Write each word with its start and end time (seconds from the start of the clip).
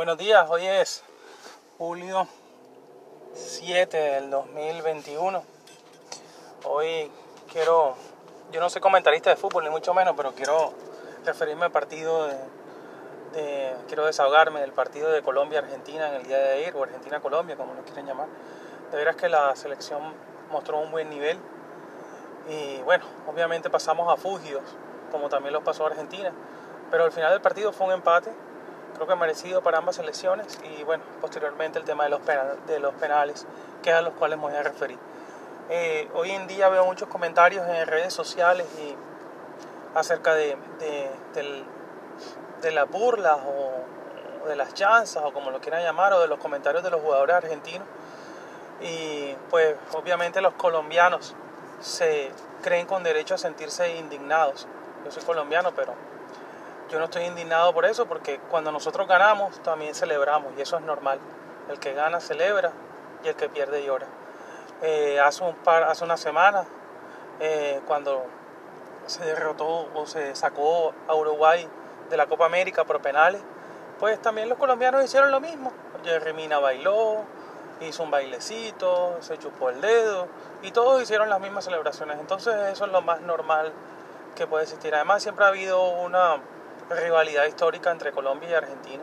Buenos 0.00 0.16
días, 0.16 0.48
hoy 0.48 0.66
es 0.66 1.04
julio 1.76 2.26
7 3.34 3.94
del 3.98 4.30
2021. 4.30 5.44
Hoy 6.64 7.12
quiero, 7.52 7.96
yo 8.50 8.60
no 8.60 8.70
soy 8.70 8.80
comentarista 8.80 9.28
de 9.28 9.36
fútbol 9.36 9.62
ni 9.64 9.68
mucho 9.68 9.92
menos, 9.92 10.14
pero 10.16 10.32
quiero 10.32 10.72
referirme 11.26 11.66
al 11.66 11.70
partido 11.70 12.28
de, 13.34 13.76
quiero 13.88 14.06
desahogarme 14.06 14.62
del 14.62 14.72
partido 14.72 15.10
de 15.10 15.20
Colombia-Argentina 15.20 16.08
en 16.08 16.14
el 16.14 16.22
día 16.22 16.38
de 16.38 16.52
ayer, 16.52 16.74
o 16.74 16.82
Argentina-Colombia, 16.82 17.56
como 17.56 17.74
lo 17.74 17.82
quieren 17.82 18.06
llamar. 18.06 18.28
De 18.90 18.96
veras 18.96 19.16
que 19.16 19.28
la 19.28 19.54
selección 19.54 20.14
mostró 20.50 20.78
un 20.78 20.90
buen 20.90 21.10
nivel 21.10 21.38
y 22.48 22.78
bueno, 22.84 23.04
obviamente 23.26 23.68
pasamos 23.68 24.10
a 24.10 24.16
fugios, 24.16 24.62
como 25.10 25.28
también 25.28 25.52
lo 25.52 25.62
pasó 25.62 25.84
Argentina, 25.84 26.32
pero 26.90 27.04
al 27.04 27.12
final 27.12 27.32
del 27.32 27.42
partido 27.42 27.70
fue 27.70 27.88
un 27.88 27.92
empate 27.92 28.32
creo 29.00 29.16
que 29.16 29.16
merecido 29.16 29.62
para 29.62 29.78
ambas 29.78 29.96
selecciones 29.96 30.58
y 30.62 30.84
bueno, 30.84 31.02
posteriormente 31.22 31.78
el 31.78 31.86
tema 31.86 32.04
de 32.04 32.10
los, 32.10 32.20
de 32.66 32.78
los 32.80 32.92
penales, 32.96 33.46
que 33.82 33.88
es 33.88 33.96
a 33.96 34.02
los 34.02 34.12
cuales 34.12 34.38
me 34.38 34.44
voy 34.44 34.54
a 34.54 34.62
referir. 34.62 34.98
Eh, 35.70 36.10
hoy 36.12 36.32
en 36.32 36.46
día 36.46 36.68
veo 36.68 36.84
muchos 36.84 37.08
comentarios 37.08 37.66
en 37.66 37.86
redes 37.86 38.12
sociales 38.12 38.66
y 38.78 38.94
acerca 39.96 40.34
de, 40.34 40.54
de, 42.60 42.70
las 42.72 42.90
burlas 42.90 43.38
o, 43.46 44.46
de 44.46 44.54
las 44.54 44.74
chanzas 44.74 45.24
o 45.24 45.32
como 45.32 45.50
lo 45.50 45.60
quieran 45.60 45.82
llamar 45.82 46.12
o 46.12 46.20
de 46.20 46.28
los 46.28 46.38
comentarios 46.38 46.84
de 46.84 46.90
los 46.90 47.00
jugadores 47.00 47.36
argentinos 47.36 47.88
y 48.82 49.34
pues 49.48 49.76
obviamente 49.94 50.42
los 50.42 50.52
colombianos 50.54 51.34
se 51.80 52.32
creen 52.60 52.84
con 52.84 53.02
derecho 53.02 53.36
a 53.36 53.38
sentirse 53.38 53.96
indignados. 53.96 54.68
Yo 55.06 55.10
soy 55.10 55.22
colombiano, 55.22 55.72
pero 55.74 55.94
yo 56.90 56.98
no 56.98 57.04
estoy 57.04 57.24
indignado 57.24 57.72
por 57.72 57.84
eso 57.84 58.06
porque 58.06 58.40
cuando 58.50 58.72
nosotros 58.72 59.06
ganamos 59.06 59.60
también 59.62 59.94
celebramos 59.94 60.52
y 60.58 60.60
eso 60.60 60.76
es 60.76 60.82
normal. 60.82 61.20
El 61.70 61.78
que 61.78 61.94
gana 61.94 62.20
celebra 62.20 62.72
y 63.22 63.28
el 63.28 63.36
que 63.36 63.48
pierde 63.48 63.84
llora. 63.84 64.06
Eh, 64.82 65.20
hace, 65.20 65.44
un 65.44 65.54
par, 65.54 65.84
hace 65.84 66.04
una 66.04 66.16
semana, 66.16 66.64
eh, 67.38 67.80
cuando 67.86 68.24
se 69.06 69.24
derrotó 69.24 69.88
o 69.94 70.06
se 70.06 70.34
sacó 70.34 70.92
a 71.06 71.14
Uruguay 71.14 71.68
de 72.08 72.16
la 72.16 72.26
Copa 72.26 72.46
América 72.46 72.84
por 72.84 73.00
penales, 73.00 73.40
pues 74.00 74.20
también 74.20 74.48
los 74.48 74.58
colombianos 74.58 75.04
hicieron 75.04 75.30
lo 75.30 75.38
mismo. 75.38 75.72
Jerry 76.02 76.32
Mina 76.32 76.58
bailó, 76.58 77.18
hizo 77.80 78.02
un 78.02 78.10
bailecito, 78.10 79.16
se 79.20 79.38
chupó 79.38 79.70
el 79.70 79.80
dedo 79.80 80.26
y 80.62 80.72
todos 80.72 81.00
hicieron 81.02 81.28
las 81.28 81.40
mismas 81.40 81.64
celebraciones. 81.64 82.18
Entonces 82.18 82.54
eso 82.72 82.86
es 82.86 82.90
lo 82.90 83.00
más 83.02 83.20
normal 83.20 83.72
que 84.34 84.46
puede 84.46 84.64
existir. 84.64 84.94
Además 84.94 85.22
siempre 85.22 85.44
ha 85.44 85.48
habido 85.48 85.88
una 85.88 86.40
rivalidad 86.96 87.46
histórica 87.46 87.90
entre 87.90 88.12
Colombia 88.12 88.50
y 88.50 88.54
Argentina. 88.54 89.02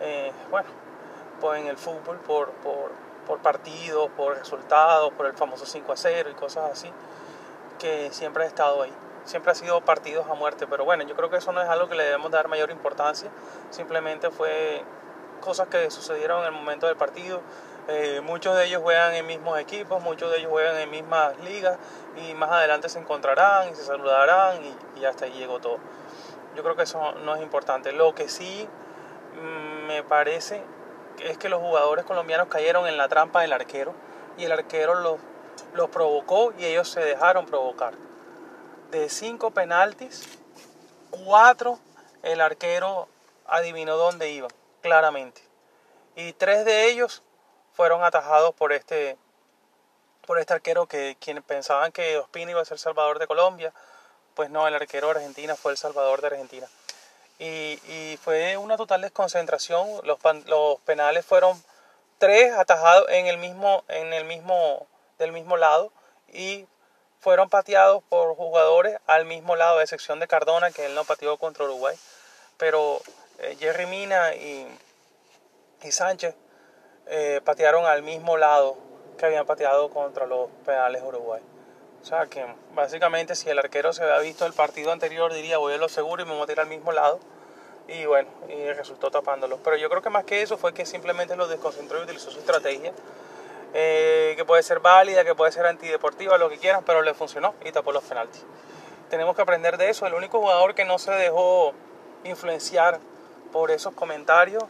Eh, 0.00 0.32
bueno, 0.50 0.68
pues 1.40 1.60
en 1.60 1.66
el 1.66 1.76
fútbol 1.76 2.18
por, 2.18 2.50
por, 2.52 2.92
por 3.26 3.38
partidos, 3.40 4.10
por 4.16 4.36
resultados, 4.36 5.12
por 5.12 5.26
el 5.26 5.34
famoso 5.34 5.66
5 5.66 5.92
a 5.92 5.96
0 5.96 6.30
y 6.30 6.34
cosas 6.34 6.70
así, 6.72 6.90
que 7.78 8.10
siempre 8.12 8.44
ha 8.44 8.46
estado 8.46 8.82
ahí. 8.82 8.92
Siempre 9.24 9.52
ha 9.52 9.54
sido 9.54 9.80
partidos 9.82 10.26
a 10.28 10.34
muerte, 10.34 10.66
pero 10.66 10.84
bueno, 10.84 11.04
yo 11.04 11.14
creo 11.14 11.28
que 11.28 11.36
eso 11.36 11.52
no 11.52 11.60
es 11.60 11.68
algo 11.68 11.88
que 11.88 11.94
le 11.94 12.04
debemos 12.04 12.30
dar 12.30 12.48
mayor 12.48 12.70
importancia, 12.70 13.30
simplemente 13.70 14.30
fue 14.30 14.82
cosas 15.40 15.68
que 15.68 15.90
sucedieron 15.90 16.40
en 16.40 16.46
el 16.46 16.52
momento 16.52 16.86
del 16.86 16.96
partido. 16.96 17.40
Eh, 17.88 18.20
muchos 18.22 18.56
de 18.56 18.66
ellos 18.66 18.82
juegan 18.82 19.14
en 19.14 19.26
mismos 19.26 19.58
equipos, 19.58 20.02
muchos 20.02 20.30
de 20.30 20.38
ellos 20.38 20.50
juegan 20.50 20.76
en 20.76 20.90
mismas 20.90 21.36
ligas 21.40 21.76
y 22.16 22.34
más 22.34 22.50
adelante 22.50 22.88
se 22.88 22.98
encontrarán 22.98 23.68
y 23.68 23.74
se 23.74 23.84
saludarán 23.84 24.62
y, 24.64 25.00
y 25.00 25.04
hasta 25.04 25.24
ahí 25.24 25.32
llegó 25.32 25.58
todo. 25.60 25.78
Yo 26.56 26.62
creo 26.62 26.76
que 26.76 26.82
eso 26.82 27.12
no 27.12 27.36
es 27.36 27.42
importante. 27.42 27.92
Lo 27.92 28.14
que 28.14 28.28
sí 28.28 28.68
mm, 29.34 29.86
me 29.86 30.02
parece 30.02 30.62
es 31.22 31.38
que 31.38 31.48
los 31.48 31.60
jugadores 31.60 32.04
colombianos 32.04 32.48
cayeron 32.48 32.86
en 32.86 32.96
la 32.96 33.08
trampa 33.08 33.42
del 33.42 33.52
arquero 33.52 33.94
y 34.36 34.44
el 34.44 34.52
arquero 34.52 34.94
los, 34.94 35.20
los 35.74 35.90
provocó 35.90 36.52
y 36.58 36.64
ellos 36.64 36.88
se 36.88 37.00
dejaron 37.00 37.46
provocar. 37.46 37.94
De 38.90 39.08
cinco 39.08 39.50
penaltis, 39.52 40.38
cuatro 41.10 41.78
el 42.22 42.40
arquero 42.40 43.08
adivinó 43.46 43.96
dónde 43.96 44.30
iban, 44.30 44.50
claramente. 44.80 45.42
Y 46.16 46.32
tres 46.32 46.64
de 46.64 46.90
ellos 46.90 47.22
fueron 47.72 48.02
atajados 48.02 48.54
por 48.54 48.72
este, 48.72 49.16
por 50.26 50.38
este 50.38 50.54
arquero 50.54 50.86
que 50.86 51.16
quienes 51.20 51.44
pensaban 51.44 51.92
que 51.92 52.18
Ospina 52.18 52.50
iba 52.50 52.60
a 52.60 52.64
ser 52.64 52.78
salvador 52.78 53.18
de 53.18 53.26
Colombia, 53.26 53.72
pues 54.40 54.48
no, 54.48 54.66
el 54.66 54.74
arquero 54.74 55.08
de 55.08 55.16
Argentina 55.16 55.54
fue 55.54 55.70
el 55.70 55.76
salvador 55.76 56.22
de 56.22 56.28
Argentina. 56.28 56.66
Y, 57.38 58.18
fue 58.24 58.56
una 58.56 58.78
total 58.78 59.02
desconcentración. 59.02 59.86
Los, 60.04 60.18
penales 60.86 61.26
fueron 61.26 61.62
tres 62.16 62.50
atajados 62.54 63.04
en 63.10 63.26
el 63.26 63.36
mismo, 63.36 63.84
en 63.88 64.14
el 64.14 64.24
mismo, 64.24 64.86
del 65.18 65.32
mismo 65.32 65.58
lado 65.58 65.92
y 66.32 66.66
fueron 67.20 67.50
pateados 67.50 68.02
por 68.08 68.34
jugadores 68.34 68.96
al 69.06 69.26
mismo 69.26 69.56
lado, 69.56 69.76
de 69.76 69.84
excepción 69.84 70.20
de 70.20 70.26
Cardona, 70.26 70.70
que 70.70 70.86
él 70.86 70.94
no 70.94 71.04
pateó 71.04 71.36
contra 71.36 71.66
Uruguay. 71.66 71.98
Pero 72.56 73.02
eh, 73.40 73.58
Jerry 73.60 73.84
Mina 73.84 74.34
y, 74.36 74.66
y 75.82 75.92
Sánchez 75.92 76.34
eh, 77.08 77.42
patearon 77.44 77.84
al 77.84 78.02
mismo 78.02 78.38
lado 78.38 78.78
que 79.18 79.26
habían 79.26 79.44
pateado 79.44 79.90
contra 79.90 80.24
los 80.24 80.48
penales 80.64 81.02
Uruguay. 81.02 81.42
O 82.02 82.04
sea 82.04 82.26
que 82.26 82.44
básicamente 82.74 83.34
si 83.34 83.50
el 83.50 83.58
arquero 83.58 83.92
se 83.92 84.02
había 84.02 84.18
visto 84.20 84.46
el 84.46 84.52
partido 84.52 84.90
anterior 84.90 85.32
diría 85.32 85.58
voy 85.58 85.74
a 85.74 85.76
lo 85.76 85.88
seguro 85.88 86.22
y 86.22 86.26
me 86.26 86.32
voy 86.32 86.42
a 86.42 86.46
tirar 86.46 86.64
al 86.64 86.70
mismo 86.70 86.92
lado. 86.92 87.20
Y 87.88 88.06
bueno, 88.06 88.28
y 88.48 88.72
resultó 88.72 89.10
tapándolo. 89.10 89.58
Pero 89.64 89.76
yo 89.76 89.88
creo 89.90 90.00
que 90.00 90.10
más 90.10 90.24
que 90.24 90.42
eso 90.42 90.56
fue 90.56 90.72
que 90.72 90.86
simplemente 90.86 91.36
lo 91.36 91.48
desconcentró 91.48 91.98
y 91.98 92.04
utilizó 92.04 92.30
su 92.30 92.38
estrategia. 92.38 92.92
Eh, 93.72 94.34
que 94.36 94.44
puede 94.44 94.62
ser 94.62 94.80
válida, 94.80 95.24
que 95.24 95.34
puede 95.34 95.52
ser 95.52 95.66
antideportiva, 95.66 96.38
lo 96.38 96.48
que 96.48 96.58
quieran, 96.58 96.82
pero 96.84 97.02
le 97.02 97.14
funcionó 97.14 97.54
y 97.64 97.70
tapó 97.70 97.92
los 97.92 98.02
penaltis. 98.02 98.44
Tenemos 99.10 99.36
que 99.36 99.42
aprender 99.42 99.76
de 99.76 99.90
eso. 99.90 100.06
El 100.06 100.14
único 100.14 100.40
jugador 100.40 100.74
que 100.74 100.84
no 100.84 100.98
se 100.98 101.12
dejó 101.12 101.72
influenciar 102.24 102.98
por 103.52 103.70
esos 103.70 103.94
comentarios 103.94 104.64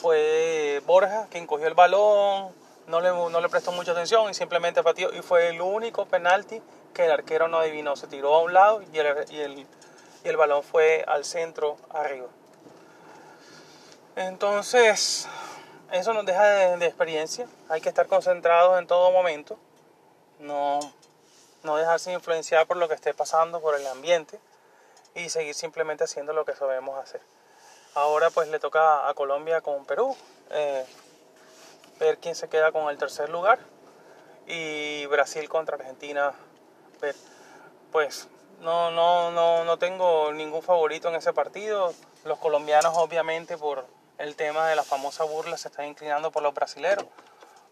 fue 0.00 0.82
Borja, 0.86 1.26
quien 1.30 1.46
cogió 1.46 1.66
el 1.66 1.74
balón, 1.74 2.52
no 3.00 3.40
le, 3.40 3.48
prestó 3.48 3.72
mucha 3.72 3.92
atención 3.92 4.30
y 4.30 4.34
simplemente 4.34 4.82
pateó. 4.82 5.12
Y 5.14 5.22
fue 5.22 5.48
el 5.48 5.60
único 5.60 6.06
penalti 6.06 6.60
que 6.92 7.06
el 7.06 7.12
arquero 7.12 7.48
no 7.48 7.58
adivinó. 7.58 7.96
Se 7.96 8.06
tiró 8.06 8.34
a 8.34 8.42
un 8.42 8.52
lado 8.52 8.82
y 8.82 8.98
el, 8.98 9.24
y 9.30 9.40
el, 9.40 9.58
y 9.58 10.28
el 10.28 10.36
balón 10.36 10.62
fue 10.62 11.04
al 11.06 11.24
centro 11.24 11.76
arriba. 11.90 12.28
Entonces, 14.14 15.26
eso 15.90 16.12
nos 16.12 16.26
deja 16.26 16.44
de, 16.44 16.86
experiencia. 16.86 17.46
Hay 17.70 17.80
que 17.80 17.88
estar 17.88 18.06
concentrados 18.06 18.78
en 18.78 18.86
todo 18.86 19.10
momento. 19.10 19.58
No, 20.38 20.80
no 21.62 21.76
dejarse 21.76 22.12
influenciar 22.12 22.66
por 22.66 22.76
lo 22.76 22.88
que 22.88 22.94
esté 22.94 23.14
pasando, 23.14 23.60
por 23.60 23.74
el 23.74 23.86
ambiente. 23.86 24.38
Y 25.14 25.30
seguir 25.30 25.54
simplemente 25.54 26.04
haciendo 26.04 26.34
lo 26.34 26.44
que 26.44 26.54
sabemos 26.54 26.98
hacer. 26.98 27.22
Ahora 27.94 28.30
pues 28.30 28.48
le 28.48 28.58
toca 28.58 29.08
a 29.08 29.14
Colombia 29.14 29.62
con 29.62 29.84
Perú. 29.86 30.14
Eh, 30.50 30.84
ver 32.02 32.18
quién 32.18 32.34
se 32.34 32.48
queda 32.48 32.72
con 32.72 32.90
el 32.90 32.98
tercer 32.98 33.28
lugar. 33.30 33.58
Y 34.46 35.06
Brasil 35.06 35.48
contra 35.48 35.76
Argentina 35.76 36.32
ver 37.00 37.14
pues 37.90 38.28
no 38.60 38.90
no 38.90 39.30
no 39.30 39.64
no 39.64 39.78
tengo 39.78 40.32
ningún 40.32 40.62
favorito 40.62 41.08
en 41.08 41.14
ese 41.14 41.32
partido. 41.32 41.94
Los 42.24 42.38
colombianos 42.38 42.92
obviamente 42.96 43.56
por 43.56 43.86
el 44.18 44.36
tema 44.36 44.68
de 44.68 44.76
la 44.76 44.82
famosa 44.82 45.24
burla 45.24 45.56
se 45.56 45.68
están 45.68 45.86
inclinando 45.86 46.30
por 46.30 46.42
los 46.42 46.54
brasileros. 46.54 47.06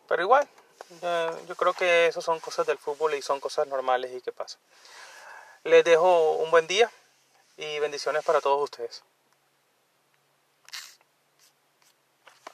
Pero 0.08 0.22
igual 0.22 0.48
yo 1.46 1.56
creo 1.56 1.72
que 1.72 2.06
eso 2.06 2.20
son 2.20 2.40
cosas 2.40 2.66
del 2.66 2.78
fútbol 2.78 3.14
y 3.14 3.22
son 3.22 3.40
cosas 3.40 3.66
normales 3.66 4.12
y 4.14 4.20
que 4.20 4.32
pasan. 4.32 4.60
Les 5.64 5.84
dejo 5.84 6.32
un 6.36 6.50
buen 6.50 6.66
día 6.66 6.90
y 7.56 7.78
bendiciones 7.80 8.24
para 8.24 8.40
todos 8.40 8.62
ustedes 8.62 9.02